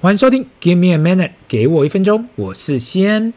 [0.00, 3.34] 欢迎收听，Give me a minute，给我一分钟，我是西恩。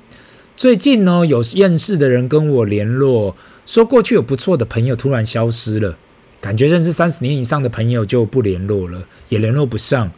[0.56, 5.98] 最近呢，有认识的人跟我联络，说过去有不错的朋友突然消失了，
[6.40, 10.12] 感觉认识三十年以上的朋友就不联络了，也联络不上。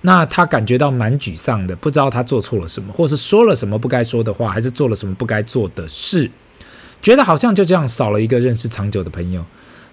[0.00, 6.28] 那他感觉到蛮沮丧的，不知道他做错了什么，或是说了什么不该说的话，还是做了什么不该做的事，
[7.00, 9.44] 觉得好像就这样少了一个认识长久的朋友。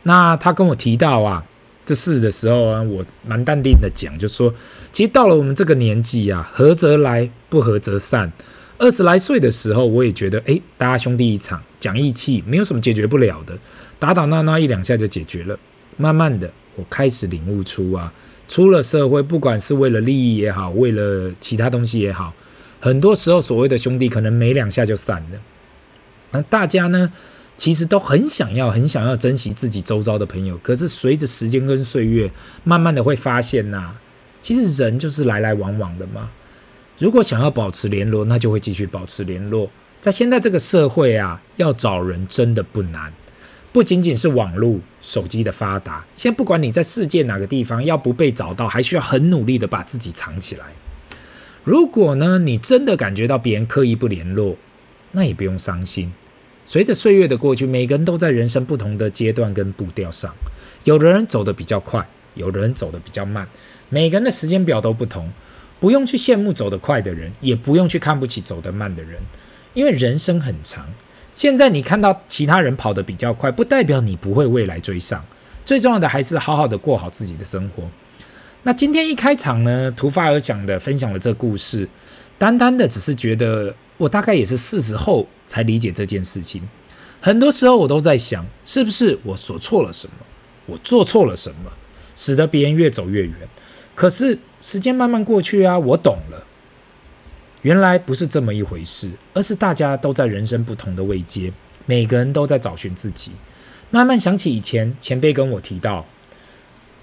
[0.02, 1.46] 那他跟我提到啊。
[1.92, 4.54] 这事的时候啊，我蛮淡定的讲，就说，
[4.94, 8.32] 其实到了我们这个年纪啊，合则来，不合则散。
[8.78, 13.60] 二十来岁的时候，我也觉得，诶，大家兄弟一场，讲义气，没有什么解决不了的，
[14.00, 15.60] 打打闹闹一两下就解决了。
[15.98, 18.14] 慢慢的，我开始领悟出啊，
[18.48, 22.34] 出了社会，不管是为了利益也好，为了其他东西也好，
[22.80, 25.40] 很多时候所谓的兄弟，可能没两下就散了。
[26.32, 27.12] 那大家呢？
[27.62, 30.58] 其实都很想要，很想要珍惜自己周遭的朋友。
[30.64, 32.32] 可是随着时间跟岁月，
[32.64, 33.98] 慢慢的会发现呐、
[34.42, 36.32] 其实人就是来来往往的嘛。
[36.98, 39.70] 如果想要保持联络，那就会继续保持联络。
[40.00, 43.14] 在现在这个社会啊，要找人真的不难。
[43.72, 50.66] 不仅仅是网络、手机的发达，现在不管你在世界哪个地方，要不被找到，还需要很努力的把自己藏起来。
[51.64, 54.58] 如果呢，你真的感觉到别人刻意不联络，
[55.12, 56.12] 那也不用伤心。
[56.64, 60.34] 随着岁月的过去，每个人都在人生不同的阶段跟步调上，
[60.84, 63.48] 有的人走得比较快，有的人走得比较慢，
[63.90, 65.32] 每个人的时间表都不同，
[65.80, 69.20] 不用去羡慕走得快的人，也不用去看不起走得慢的人，
[69.74, 70.88] 因为人生很长。
[71.34, 75.26] 现在你看到其他人跑得比较快，不代表你不会未来追上。
[75.66, 77.84] 最重要的还是好好的过好自己的生活。
[78.64, 81.90] 那今天一开场呢，突发而想的分享了这故事，
[82.38, 83.76] 单单的只是觉得。
[84.02, 86.68] 我大概也是四十后才理解这件事情。
[87.22, 90.14] 很多时候我都在想，是不是我说错了什么，
[90.66, 91.72] 我做错了什么，
[92.16, 93.36] 使得别人越走越远。
[93.94, 96.44] 可是时间慢慢过去啊，我懂了，
[97.62, 101.54] 原来不是这么一回事，而是大家都在人生不同的位阶，
[101.86, 103.34] 每个人都在找寻自己。
[103.92, 106.08] 慢慢想起以前前辈跟我提到，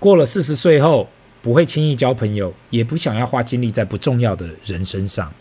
[0.01, 1.09] 过了四十岁后，
[1.41, 5.33] 不会轻易交朋友，也不想要花精力在不重要的人身上。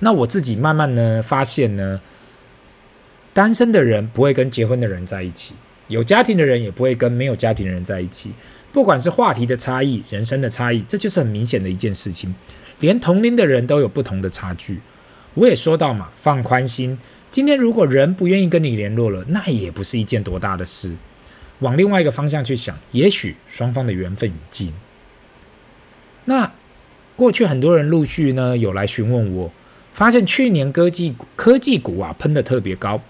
[0.00, 2.00] 那我自己慢慢呢发现呢，
[3.32, 5.54] 单身的人不会跟结婚的人在一起，
[5.88, 8.32] 有家庭的人也不会跟没有家庭的人在一起。
[8.72, 12.34] 不管是话题的差异、人生的差异，这就是很明显的一件事情。
[12.80, 14.80] 连同龄的人都有不同的差距。
[15.34, 16.98] 我也说到嘛，放宽心。
[17.30, 20.96] 今天如果人不愿意跟你联络了，那也不是一件多大的事。
[21.60, 24.74] 往另外一个方向去想，也许双方的缘分已尽。
[26.24, 26.52] 那
[27.14, 29.52] 过去很多人陆续呢有来询问我。
[29.94, 33.00] 发现去年科技股科技股啊喷得特别高，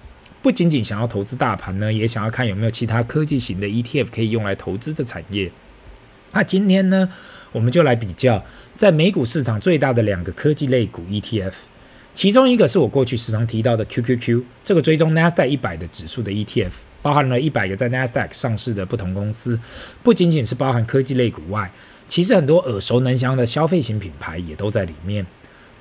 [0.42, 5.50] 不仅仅想要投资大盘呢，也想要看有没有其他科技型的 ETF 可以用来投资这产业。
[6.32, 7.08] 那今天呢，
[7.52, 8.44] 我们就来比较
[8.76, 11.54] 在美股市场最大的两个科技类股 ETF，
[12.12, 19.58] 其中一个是我过去时常提到的 QQQ，这个追踪 Nasdaq 一百的指数的 ETF，包含了一百个在 Nasdaq 上市的不同公司，
[20.02, 21.72] 不仅仅是包含科技类股外，
[22.06, 25.24] 其实很多耳熟能详的消费型品牌也都在里面。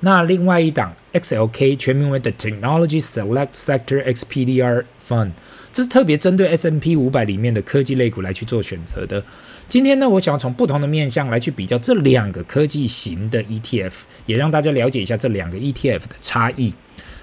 [0.00, 5.30] 那另外一档 XLK 全名为 The Technology Select Sector XPDR Fund，
[5.72, 9.24] 这是特别针对 S M P 五百里面的科技类股来去做选择的。
[9.66, 13.92] 今天呢，我想要从不同的面向来去比较这两个科技型的 ETF，
[14.26, 16.74] 也让大家了解一下这两个 ETF 的差异。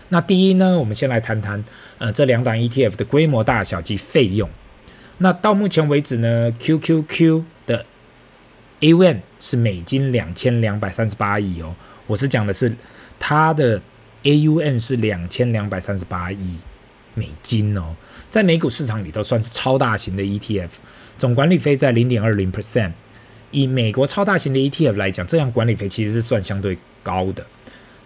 [0.10, 1.64] 那第一呢，我们先来谈谈
[2.00, 4.50] 呃这两档 ETF 的规模大小及费用。
[5.20, 7.86] 那到目前为止呢，QQQ 的
[8.80, 11.76] AUM 是美金两千两百三十八亿哦。
[12.12, 12.76] 我是讲的是
[13.18, 13.82] 它的
[14.24, 16.58] AUN 是两千两百三十八亿
[17.14, 17.96] 美金哦，
[18.30, 20.70] 在美股市场里头算是超大型的 ETF，
[21.18, 22.92] 总管理费在零点二零 percent。
[23.52, 27.46] 以美国超大型的 ETF 来讲，这样管理费其实是算相对高的。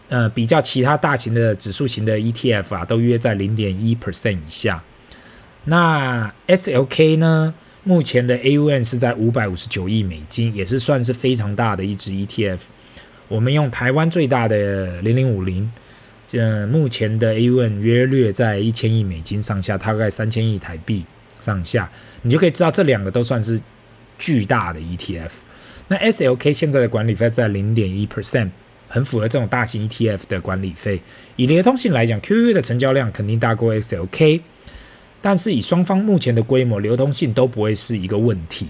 [0.10, 4.84] 呃，比较其他大型的指数型的 ETF 啊，都约在零点一 percent 以下。
[5.66, 12.60] 那 SLK 呢，目前的 AUN 是在五百五十九亿美金，也是算是非常大的一支 ETF。
[13.28, 15.72] 我们用台湾最大的零零五零，
[16.28, 21.03] 这目前的 AUM 约略在一千亿美金上下，大概三千亿台币
[21.40, 21.90] 上下，
[22.22, 23.59] 你就可以知道这两个都算是
[24.17, 25.32] 巨大的 ETF。
[25.88, 28.50] 那 SLK 现在的管理费在零点一 percent，
[28.88, 31.02] 很符合这种大型 ETF 的管理费。
[31.35, 34.41] 以流通性来讲，QQ 的成交量肯定大过 SLK，
[35.22, 38.67] 但是以双方目前的规模，流通性都不会是一个问题。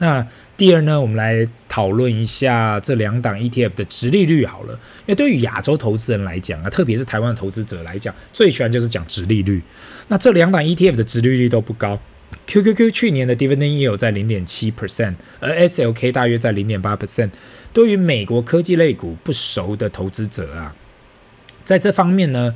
[0.00, 0.26] 那
[0.56, 4.72] 第二呢，我们来讨论一下这两档 ETF 的殖利率好了。
[4.72, 9.62] 因为对于亚洲投资人来讲啊，特别是台湾投资者来讲，最喜欢就是讲殖利率。
[10.08, 12.00] 那这两档 ETF 的殖利率都不高
[12.46, 17.30] QQQ 去年的 dividend yield 在零点七 percent，而 SLK 大约在零点八 percent。
[17.72, 20.74] 对于美国科技类股不熟的投资者啊，
[21.62, 22.54] 在这方面呢，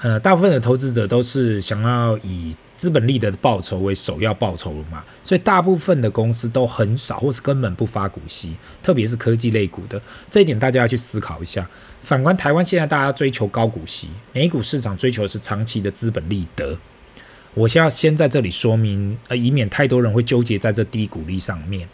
[0.00, 11.64] 呃，大部分的投资者都是想要以资本利得的报酬为首要报酬了嘛，所以大部分的公司都很少或是根本不发股息，特别是科技类股的，这一点大家要去思考一下。
[12.00, 16.76] 反观台湾，现在大家追求高股息，美股市场追求的是长期的资本利得。
[17.54, 21.88] 我先要先在这里说明，呃，以免太多人会纠结在这低股利上面。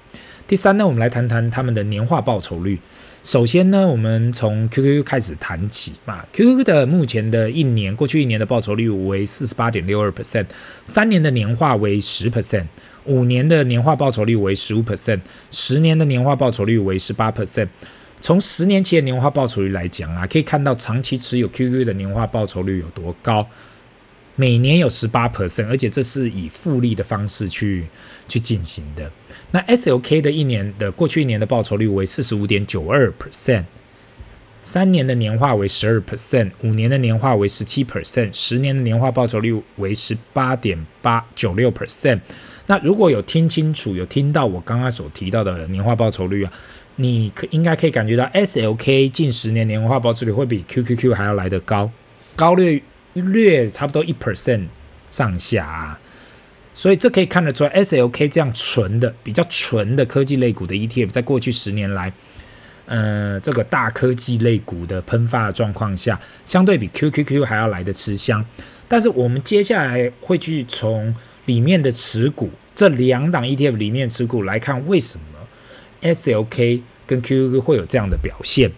[0.47, 2.81] 第三呢，我们来谈谈他们的年化报酬率。
[3.23, 6.25] 首先呢，我们从 QQ 开始谈起嘛。
[6.33, 10.47] QQ 的目前的一年，过去一年的报酬率为四十八点六二 percent，
[10.87, 12.67] 三年的年化为十 percent，
[13.05, 15.21] 五年的年化报酬率为十五 percent，
[15.51, 17.69] 十年的年化报酬率为十八 percent。
[18.21, 23.47] 从十年期的年化报酬率来讲啊，可以看到长期持有 QQQ 的年化报酬率有多高。
[24.37, 27.87] 每年有十八 percent，而且这是以复利的方式去
[28.29, 29.11] 去进行的。
[29.51, 33.65] 那 SLK 的一年的过去一年的报酬率为四十五点九二 percent，
[34.63, 42.21] 三年的年化为十二 percent，五年的年化为十七 percent，十年的年化报酬率为十八点八九六 percent。
[42.67, 46.53] 那如果有听清楚，有听到我刚刚所提到的年化报酬率啊，
[46.97, 51.91] 你可应该可以感觉到 SLK 近十年年化报酬率会比 QQQ 还要来得高，
[52.37, 52.83] 高略。
[53.15, 54.67] 略差不多一 percent
[55.11, 56.01] 上下啊，
[56.79, 62.13] 所以这可以看得出来，SLK 这样纯的、比较纯的科技类股的 ETF，在过去十年来，
[62.87, 68.47] 呃，这个大科技类股的喷发的状况下，相对比 QQQ 还要来得吃香。
[68.87, 71.13] 但是我们接下来会去从
[71.47, 75.49] 里面的持股，这两档 ETF 里面持股来看，为什么
[76.03, 78.71] SLK 跟 QQQ 会有这样的表现。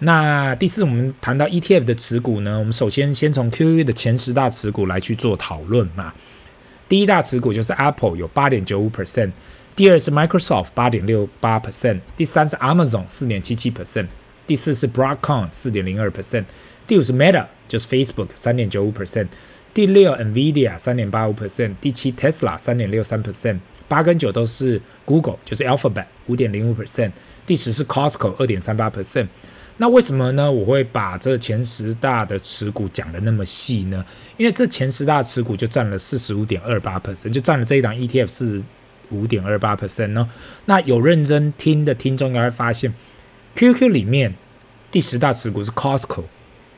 [0.00, 6.12] 那第四，我们谈到 ETF 的持股呢，我们首先先从 QQQ 的前十大持股来去做讨论嘛。
[6.88, 9.30] 第一大持股就是 Apple，有八点九五 percent；
[9.74, 14.06] 第二是 Microsoft，八点六八 percent；第三是 Amazon，四点七七 percent；
[14.46, 16.44] 第四是 Broadcom，四点零二 percent；
[16.86, 19.26] 第五是 Meta，就是 Facebook，三点九五 percent；
[19.74, 23.58] 第六 NVIDIA，三点八五 percent；第七 Tesla，三点六三 percent；
[23.88, 27.10] 八跟九都是 Google，就是 Alphabet，五点零五 percent；
[27.44, 29.26] 第十是 Costco，二点三八 percent。
[29.78, 30.50] 那为什么呢？
[30.50, 34.02] 我会把这前十大的持股讲的那么细呢？
[34.38, 38.62] 因为这前十大持股就占了四十五点二八 percent，就占了这一档 ETF 是
[39.10, 40.28] 五点二八 percent 呢。
[40.64, 42.94] 那有认真听的听众应该会发现
[43.54, 44.34] ，QQ 里面
[44.90, 46.24] 第十大持股是 Costco，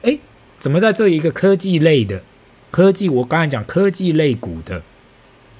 [0.02, 0.18] 诶，
[0.58, 2.24] 怎么在这一个科技类的
[2.72, 4.82] 科技，我刚才讲科技类股的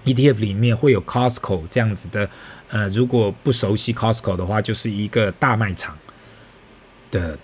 [0.04, 2.28] ETF 里面会有 Costco 这样子的？
[2.70, 5.96] 呃，如果不熟悉 Costco 的话，就是一个大卖场。
[7.10, 7.38] 的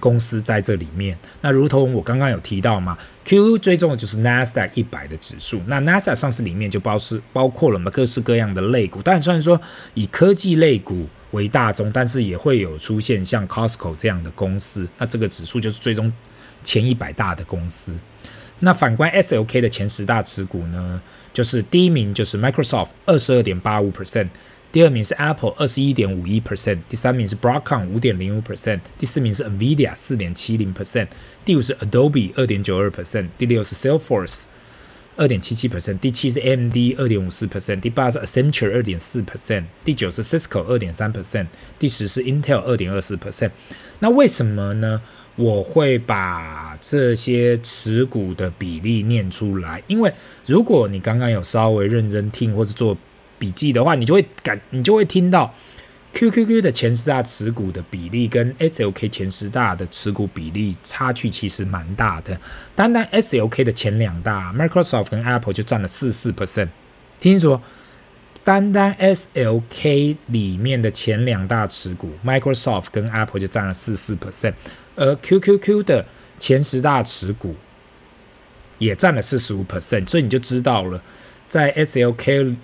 [0.00, 9.58] 公司在这里面，那如同我刚刚有提到嘛，Q 追踪的就是 Nasdaq 一百的指数，那 Nasdaq 上市里面就包是包括了嘛各式各样的类股，但虽然说
[9.94, 16.12] 以科技类股为大宗，但是也会有出现像 Costco 这样的公司，那这个指数就是追踪
[16.62, 17.94] 前一百大的公司。
[18.60, 21.00] 那反观 SLK 的前十大持股呢，
[21.32, 24.28] 就是第一名就是 Microsoft 二十二点八五 percent。
[24.74, 31.06] 第二名是 Apple，二十一点五一 percent；第三名是 Broadcom，五点零五 percent；第四名是 NVIDIA，四点七零 percent；
[31.44, 34.42] 第五是 Adobe，二点九二 percent；第六是 Salesforce，
[35.14, 41.46] 二点七七 percent；第七是 AMD，二点五四 percent；第八是 Accenture，二点四 percent；第九是 Cisco，二点三 percent；
[41.78, 43.52] 第十是 Intel，二点二四 percent。
[44.00, 45.00] 那为什么呢？
[45.36, 50.12] 我会把这些持股的比例念出来，因为
[50.44, 52.98] 如果你刚刚有稍微认真听或是做。
[53.44, 55.54] 笔记的话，你就会感，你就会听到
[56.14, 62.40] QQQ 的前十大持股的比例跟 SLK 前十大的持股比例差距其实蛮大的。
[62.74, 66.68] 单单 SLK 的前两大 Microsoft 跟 Apple 就占了四四 percent。
[67.20, 67.60] 听说
[68.42, 74.54] 单单 SLK 里面的前两大持股 Microsoft 跟 Apple 就占了四四 percent，
[74.96, 76.06] 而 QQQ 的
[76.38, 77.56] 前十大持股
[78.78, 80.08] 也占了四十五 percent。
[80.08, 81.02] 所以你就知道了，
[81.48, 82.56] 在 SLK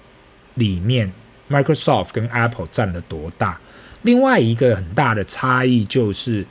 [0.61, 1.11] 里面
[1.51, 3.59] ，Microsoft 跟 Apple 占了多大？
[4.03, 6.47] 另外一个很大的差异就是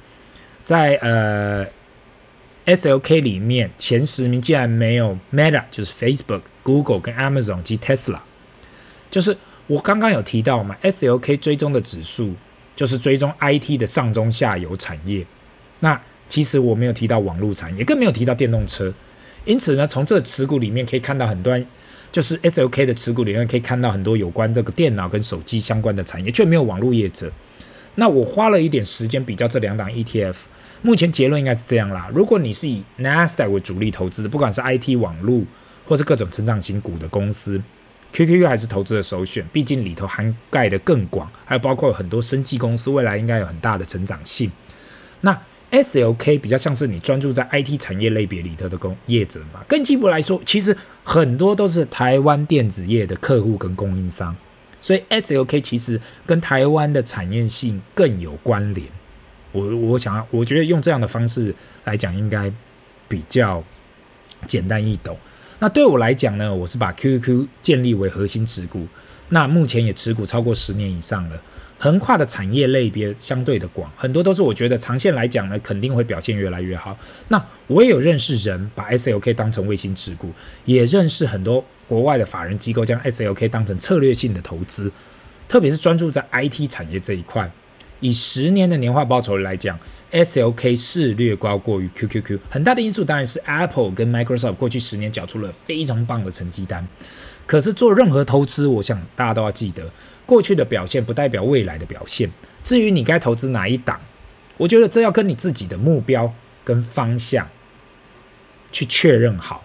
[0.64, 1.66] 在呃
[2.66, 8.20] SLK 里面前十名竟然没有 Meta，就是 Facebook、Google 跟 Amazon 及 Tesla。
[9.10, 9.36] 就是
[9.68, 12.36] 我刚刚有提到嘛，SLK 追踪的指数
[12.76, 15.26] 就是追踪 IT 的上中下游产业。
[15.80, 18.94] 那其实我没有提到网络产业，更没有提到电动车。
[19.46, 21.58] 因此呢，从这持股里面可以看到很多。
[22.12, 27.32] 就是 SLK 的持股里面可以看到很多有关这个电脑跟手机相关的产业，却没有网络业者。
[27.96, 30.36] 那我花了一点时间比较这两档 ETF，
[30.82, 32.10] 目前结论应该是这样啦。
[32.14, 35.44] 如果你是以 Nasdaq 为主力投资的，不管是 IT 网络
[35.86, 37.62] 或是各种成长型股的公司
[38.14, 44.50] ，QQQ 还是投资的首选，毕竟里头涵盖的更广，还有包括很多生技公司，未来应该有很大的成长性。
[45.22, 45.38] 那
[45.72, 54.36] SLK 比较像是你专注在 IT 产业类别里头的工业者嘛，更进一步来说，其实很多都是台湾电子业的客户跟供应商，
[54.82, 58.88] 所以 SLK 其实跟台湾的产业性更有关联。
[59.52, 62.52] 我我想要，我觉得用这样的方式来讲，应该
[63.08, 63.64] 比较
[64.48, 65.18] 简单易懂。
[65.60, 68.88] 那对我来讲呢，我是把 QQQ 建立为核心持股，
[69.30, 71.42] 那目前也持股超过十年以上了。
[71.82, 76.96] 横跨的产业类别相对的广，很多都是我觉得长线来讲呢，肯定会表现越来越好。
[77.30, 80.30] 那我也有认识人把 SLK 当成卫星持股，
[80.66, 84.92] 也认识很多国外的法人机构将 SLK 当成策略性的投资，
[85.48, 87.50] 特别是专注在 IT 产业这一块。
[88.02, 89.78] 以十年的年化报酬来讲
[90.12, 92.40] ，SLK 是略高过于 QQQ。
[92.50, 96.88] 很大的因素当然是 Apple 跟 Microsoft 过去十年缴出了非常棒的成绩单。
[97.50, 99.92] 可是做任何投资，我想大家都要记得，
[100.24, 102.30] 过去的表现不代表未来的表现。
[102.64, 104.00] 至于你该投资哪一档，
[104.58, 106.32] 我觉得这要跟你自己的目标
[106.64, 107.50] 跟方向
[108.72, 109.64] 去确认好，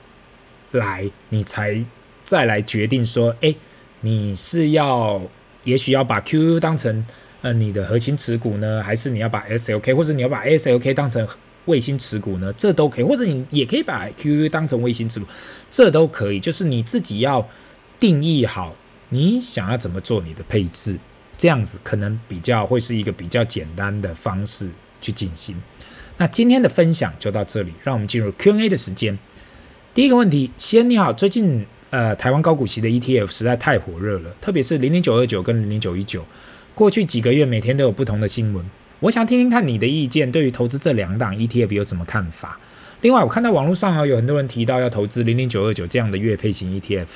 [0.71, 1.85] 来你才
[2.25, 3.55] 再来决定说，诶，
[4.01, 5.21] 你是要
[5.65, 7.05] 也许要把 QQ 当成。
[7.43, 8.83] 呃，你的核心持股呢？
[8.83, 11.29] 还是你要把 SLK，或者你要把 SLK 当成
[11.67, 12.51] 卫星持股呢？
[12.55, 15.27] 这都可以，或者你也可以把 QQ 当成卫星持股，
[15.69, 16.41] 这都可以。
[16.41, 17.47] 就是你自己要
[18.05, 18.77] 定义好，
[19.09, 20.99] 你想要怎么做你的配置，
[21.39, 24.69] 这样子可能比较会是一个比较简单的方式
[25.01, 25.57] 去进行。
[26.19, 29.19] 那今天的分享就到这里，让我们进入 Q&A 的时间。
[29.95, 36.27] 第一个问题，先你好，最近呃台湾高股息的 ETF 实在太火热了，特别是零零九二九跟零零九一九。
[36.75, 38.63] 过去几个月，每天都有不同的新闻。
[39.01, 42.61] 我想听听看你的意见，对于投资这两档 ETF 有什么看法？
[43.05, 47.07] 另外，我看到网络上啊，有很多人提到要投资零零九二九这样的月配型 ETF，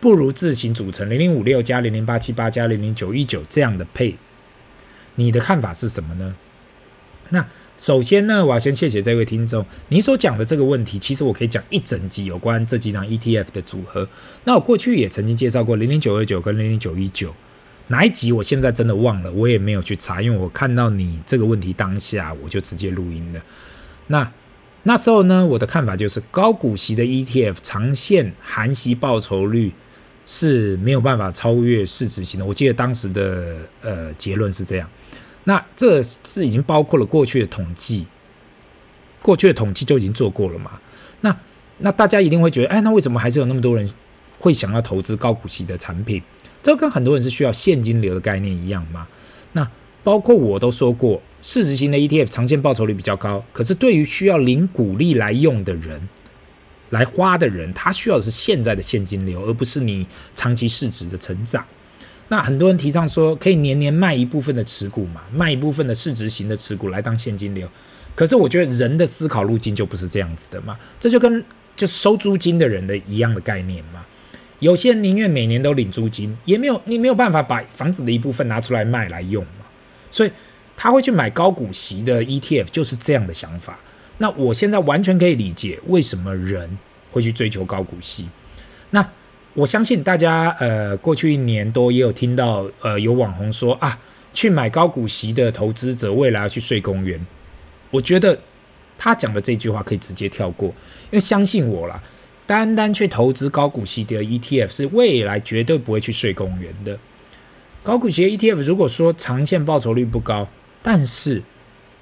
[0.00, 4.16] 不如自行组成零零五六加零零八七八加零零九一九这样的配。
[5.14, 6.34] 你的看法是什么呢？
[7.30, 7.46] 那
[7.78, 14.08] 首先呢，我要先谢谢这位听众，你所讲的这个问题，其实我可以讲一整集有关这几档 ETF 的组合。
[14.42, 17.32] 那我过去也曾经介绍过零零九二九跟零零九一九。
[17.86, 18.32] 哪一集？
[18.32, 23.40] 我现在真的忘了，我也没有去查，因为我看到你这个问题当下，我就直接录音了。
[24.08, 24.28] 那
[24.88, 29.72] 那时候呢，我的看法就是高股息的 ETF 长线含息报酬率
[30.24, 32.46] 是没有办法超越市值型的。
[32.46, 34.88] 我记得当时的呃结论是这样。
[35.42, 38.06] 那这是已经包括了过去的统计，
[39.20, 40.80] 过去的统计就已经做过了嘛？
[41.20, 41.36] 那
[41.78, 43.92] 那大家一定会觉得，哎，那为什么还是有那么多人
[44.38, 46.22] 会想要投资高股息的产品？
[46.62, 49.08] 这跟很多人是需要现金流的概念一样吗？
[49.50, 49.68] 那
[50.06, 56.00] 包括我都说过，市值型的 ETF 长线报酬率比较高，可是对于需要领股利来用的人，
[56.90, 61.66] 来花的人，他需要的是现在的现金流，而不是你长期市值的成长。
[62.28, 67.68] 那很多人提倡说，可以年年卖一部分的持股嘛，卖一部分的市值型的持股来当现金流。
[68.14, 71.44] 可是我觉得人的思考路径就不是这样子的嘛，这就跟
[71.74, 74.06] 就收租金的人的一样的概念嘛。
[74.60, 79.44] 有些人宁愿每年都领租金，也没有你没有办法把房子的一部分拿出来卖来用，
[80.10, 80.30] 所以
[80.76, 83.78] 他会去买高股息的 ETF，就是这样的想法。
[84.18, 86.78] 那我现在完全可以理解为什么人
[87.10, 88.28] 会去追求高股息。
[88.90, 89.06] 那
[89.54, 93.98] 我相信大家呃过去一年多也有听到呃有网红说啊，
[94.32, 97.26] 去买高股息的投资者未来要去睡公园。
[97.90, 98.38] 我觉得
[98.98, 102.02] 他讲的这句话可以直接跳过，因为相信我啦。
[102.46, 106.96] 单单去投资高股息的 ETF 是未来绝对不会去睡公园的。
[107.86, 110.48] 高股息 ETF 如果说长线报酬率不高，
[110.82, 111.40] 但是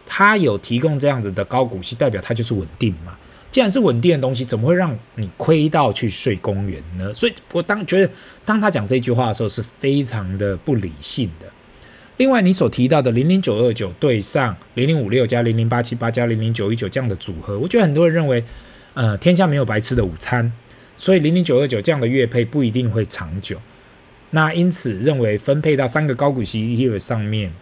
[0.07, 3.15] 它有提供这样子的高股息，代表它就是稳定嘛。
[3.51, 7.13] 既然是稳定的东西，怎么会让你亏到去睡公园呢？
[7.13, 8.11] 所以我当觉得
[8.47, 11.47] 当他讲这句话的时候是非常的不理性的。
[12.17, 18.43] 另外，你所提到的零零九二九对上零零五六加零零八七八加零零九一九这样的组合，我觉得很多人认为。
[18.95, 20.53] 呃，天下没有白吃的午餐，
[20.97, 23.61] 所以零零九二九这样的月配不一定会长久。
[24.35, 27.53] 那因此认为分配到三个高股息 ETF 上面，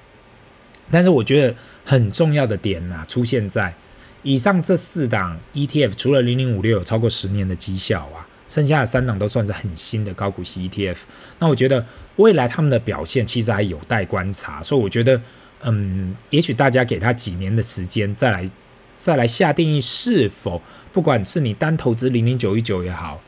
[0.91, 3.75] 但是我觉得很重要的点呐、啊，出现在
[4.23, 11.01] 以上这四档 ETF，除了零零五六有超过十年的绩效啊，剩下的三档都算是很新的高股息 ETF。
[11.39, 11.85] 那我觉得
[12.17, 15.21] 未来他们的表现其实还有待观察，所以我觉得，
[15.63, 18.51] 嗯，也许大家给他几年的时间再来。
[18.95, 20.63] 再来下定义，是否
[20.93, 23.21] 不管是你单投资零零九一九也好，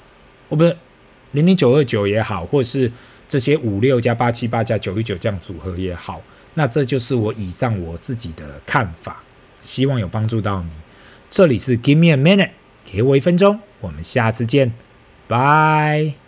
[0.48, 0.76] 我不是
[1.32, 2.92] 零零九二九也好，或是
[3.34, 6.22] 这些五六加八七八加九一九这样组合也好，
[6.54, 9.24] 那这就是我以上我自己的看法，
[9.60, 10.70] 希望有帮助到你。
[11.28, 12.50] 这里是 Give me a minute，
[12.84, 14.72] 给我一分钟，我们下次见，
[15.26, 16.23] 拜。